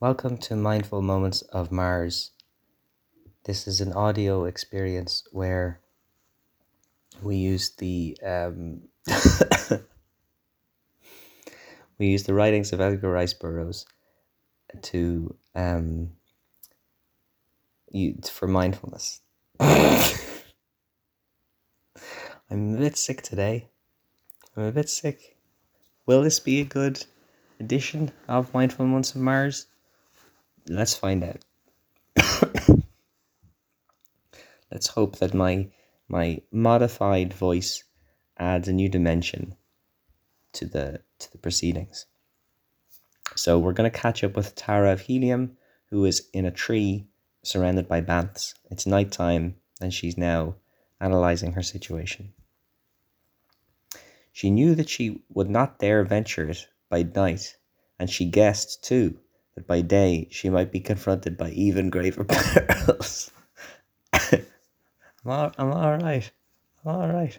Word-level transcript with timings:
Welcome 0.00 0.38
to 0.38 0.56
Mindful 0.56 1.02
Moments 1.02 1.42
of 1.42 1.70
Mars. 1.70 2.32
This 3.44 3.68
is 3.68 3.80
an 3.80 3.92
audio 3.92 4.44
experience 4.44 5.22
where 5.30 5.80
we 7.22 7.36
use 7.36 7.70
the 7.78 8.18
um, 8.26 8.80
we 11.96 12.08
use 12.08 12.24
the 12.24 12.34
writings 12.34 12.72
of 12.72 12.80
Edgar 12.80 13.12
Rice 13.12 13.34
Burroughs 13.34 13.86
to 14.82 15.36
um, 15.54 16.10
you 17.88 18.18
for 18.28 18.48
mindfulness. 18.48 19.20
I'm 19.60 20.18
a 22.50 22.78
bit 22.78 22.98
sick 22.98 23.22
today. 23.22 23.68
I'm 24.56 24.64
a 24.64 24.72
bit 24.72 24.88
sick. 24.88 25.36
Will 26.04 26.22
this 26.22 26.40
be 26.40 26.60
a 26.60 26.64
good 26.64 27.04
edition 27.60 28.10
of 28.26 28.52
Mindful 28.52 28.86
Moments 28.86 29.14
of 29.14 29.20
Mars? 29.20 29.66
Let's 30.68 30.94
find 30.94 31.24
out. 31.24 31.44
Let's 34.72 34.86
hope 34.86 35.16
that 35.16 35.34
my 35.34 35.68
my 36.08 36.40
modified 36.50 37.34
voice 37.34 37.84
adds 38.38 38.68
a 38.68 38.72
new 38.72 38.88
dimension 38.88 39.56
to 40.54 40.66
the 40.66 41.00
to 41.18 41.32
the 41.32 41.38
proceedings. 41.38 42.06
So 43.36 43.58
we're 43.58 43.72
going 43.72 43.90
to 43.90 43.98
catch 43.98 44.22
up 44.24 44.36
with 44.36 44.54
Tara 44.54 44.92
of 44.92 45.00
Helium, 45.00 45.56
who 45.90 46.04
is 46.04 46.28
in 46.32 46.46
a 46.46 46.50
tree 46.50 47.06
surrounded 47.42 47.88
by 47.88 48.00
banths. 48.00 48.54
It's 48.70 48.86
nighttime, 48.86 49.56
and 49.80 49.92
she's 49.92 50.16
now 50.16 50.56
analyzing 51.00 51.52
her 51.52 51.62
situation. 51.62 52.32
She 54.32 54.50
knew 54.50 54.74
that 54.74 54.88
she 54.88 55.22
would 55.28 55.50
not 55.50 55.78
dare 55.78 56.04
venture 56.04 56.48
it 56.48 56.66
by 56.88 57.02
night, 57.02 57.56
and 57.98 58.08
she 58.08 58.24
guessed, 58.24 58.82
too, 58.82 59.18
that 59.54 59.66
by 59.66 59.80
day 59.80 60.28
she 60.30 60.50
might 60.50 60.72
be 60.72 60.80
confronted 60.80 61.36
by 61.36 61.50
even 61.50 61.90
graver 61.90 62.24
perils. 62.28 63.30
I'm, 64.12 65.30
all, 65.30 65.52
I'm 65.56 65.72
all 65.72 65.96
right. 65.96 66.30
I'm 66.84 66.94
all 66.96 67.08
right. 67.08 67.38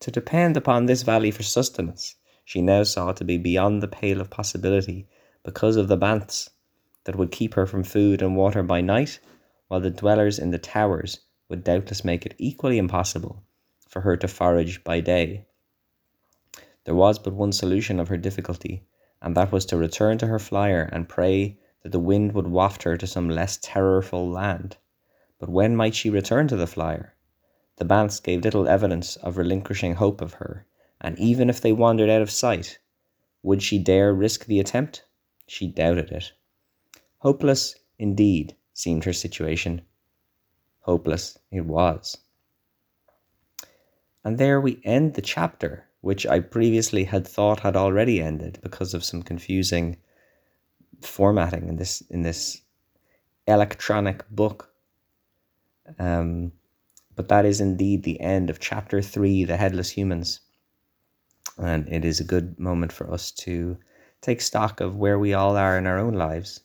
To 0.00 0.10
depend 0.10 0.56
upon 0.56 0.86
this 0.86 1.02
valley 1.02 1.30
for 1.30 1.42
sustenance, 1.42 2.16
she 2.44 2.60
now 2.60 2.82
saw 2.82 3.12
to 3.12 3.24
be 3.24 3.38
beyond 3.38 3.82
the 3.82 3.88
pale 3.88 4.20
of 4.20 4.28
possibility 4.28 5.08
because 5.44 5.76
of 5.76 5.88
the 5.88 5.96
banths 5.96 6.50
that 7.04 7.16
would 7.16 7.30
keep 7.30 7.54
her 7.54 7.66
from 7.66 7.84
food 7.84 8.20
and 8.20 8.36
water 8.36 8.62
by 8.62 8.80
night, 8.80 9.20
while 9.68 9.80
the 9.80 9.90
dwellers 9.90 10.38
in 10.38 10.50
the 10.50 10.58
towers 10.58 11.20
would 11.48 11.64
doubtless 11.64 12.04
make 12.04 12.26
it 12.26 12.34
equally 12.38 12.78
impossible 12.78 13.42
for 13.88 14.00
her 14.00 14.16
to 14.16 14.28
forage 14.28 14.82
by 14.84 15.00
day. 15.00 15.46
There 16.84 16.94
was 16.94 17.18
but 17.18 17.32
one 17.32 17.52
solution 17.52 18.00
of 18.00 18.08
her 18.08 18.16
difficulty, 18.16 18.86
and 19.24 19.34
that 19.34 19.50
was 19.50 19.64
to 19.64 19.76
return 19.78 20.18
to 20.18 20.26
her 20.26 20.38
flyer 20.38 20.82
and 20.92 21.08
pray 21.08 21.56
that 21.82 21.92
the 21.92 21.98
wind 21.98 22.32
would 22.32 22.46
waft 22.46 22.82
her 22.82 22.94
to 22.94 23.06
some 23.06 23.26
less 23.26 23.58
terrorful 23.62 24.28
land. 24.28 24.76
But 25.38 25.48
when 25.48 25.74
might 25.74 25.94
she 25.94 26.10
return 26.10 26.46
to 26.48 26.56
the 26.56 26.66
flyer? 26.66 27.14
The 27.76 27.86
banths 27.86 28.20
gave 28.20 28.44
little 28.44 28.68
evidence 28.68 29.16
of 29.16 29.38
relinquishing 29.38 29.94
hope 29.94 30.20
of 30.20 30.34
her, 30.34 30.66
and 31.00 31.18
even 31.18 31.48
if 31.48 31.62
they 31.62 31.72
wandered 31.72 32.10
out 32.10 32.20
of 32.20 32.30
sight, 32.30 32.78
would 33.42 33.62
she 33.62 33.78
dare 33.78 34.12
risk 34.12 34.44
the 34.44 34.60
attempt? 34.60 35.06
She 35.46 35.68
doubted 35.68 36.12
it. 36.12 36.32
Hopeless, 37.20 37.76
indeed, 37.98 38.54
seemed 38.74 39.04
her 39.04 39.14
situation. 39.14 39.80
Hopeless 40.80 41.38
it 41.50 41.64
was. 41.64 42.18
And 44.22 44.36
there 44.36 44.60
we 44.60 44.82
end 44.84 45.14
the 45.14 45.22
chapter 45.22 45.88
which 46.04 46.26
I 46.26 46.40
previously 46.40 47.04
had 47.04 47.26
thought 47.26 47.60
had 47.60 47.76
already 47.76 48.20
ended 48.20 48.58
because 48.62 48.92
of 48.92 49.02
some 49.02 49.22
confusing 49.22 49.96
formatting 51.00 51.66
in 51.66 51.76
this 51.76 52.02
in 52.10 52.20
this 52.20 52.60
electronic 53.46 54.28
book. 54.28 54.70
Um, 55.98 56.52
but 57.16 57.28
that 57.28 57.46
is 57.46 57.60
indeed 57.60 58.02
the 58.02 58.20
end 58.20 58.50
of 58.50 58.60
chapter 58.60 59.00
three, 59.00 59.44
the 59.44 59.56
headless 59.56 59.88
humans, 59.88 60.40
and 61.56 61.88
it 61.88 62.04
is 62.04 62.20
a 62.20 62.30
good 62.32 62.60
moment 62.60 62.92
for 62.92 63.10
us 63.10 63.30
to 63.30 63.78
take 64.20 64.42
stock 64.42 64.80
of 64.82 64.96
where 64.96 65.18
we 65.18 65.32
all 65.32 65.56
are 65.56 65.78
in 65.78 65.86
our 65.86 65.98
own 65.98 66.12
lives. 66.12 66.60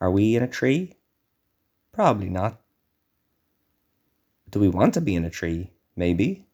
Are 0.00 0.10
we 0.10 0.36
in 0.36 0.42
a 0.42 0.48
tree? 0.48 0.96
Probably 1.92 2.30
not. 2.30 2.62
Do 4.48 4.58
we 4.58 4.68
want 4.68 4.94
to 4.94 5.02
be 5.02 5.14
in 5.14 5.26
a 5.26 5.30
tree? 5.30 5.70
Maybe. 5.96 6.47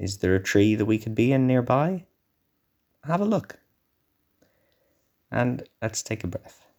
Is 0.00 0.16
there 0.18 0.34
a 0.34 0.42
tree 0.42 0.74
that 0.76 0.86
we 0.86 0.96
could 0.96 1.14
be 1.14 1.30
in 1.30 1.46
nearby? 1.46 2.06
Have 3.04 3.20
a 3.20 3.26
look. 3.26 3.58
And 5.30 5.68
let's 5.82 6.02
take 6.02 6.24
a 6.24 6.26
breath. 6.26 6.69